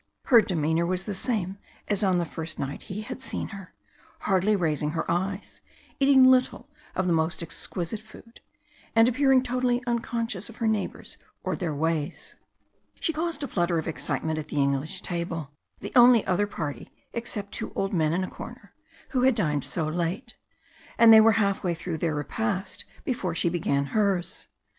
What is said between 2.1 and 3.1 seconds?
the first night he